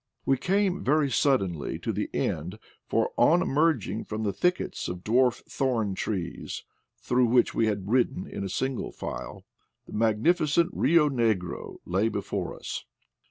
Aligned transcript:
We 0.25 0.35
came 0.35 0.83
very 0.83 1.11
suddenly 1.11 1.77
to 1.77 1.93
the 1.93 2.09
end, 2.11 2.57
for 2.87 3.11
on 3.19 3.43
emerging 3.43 4.05
from 4.05 4.23
the 4.23 4.33
thickets 4.33 4.87
of 4.87 5.03
dwarf 5.03 5.43
thorn 5.47 5.93
trees 5.93 6.63
through 6.97 7.27
which 7.27 7.53
we 7.53 7.67
had 7.67 7.87
ridden 7.87 8.25
in 8.25 8.49
single 8.49 8.91
file 8.91 9.45
the 9.85 9.93
magnificent 9.93 10.71
Bio 10.71 11.07
Negro 11.07 11.75
lay 11.85 12.09
before 12.09 12.55
us. 12.57 12.83